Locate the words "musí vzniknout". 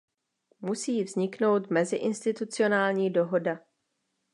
0.61-1.69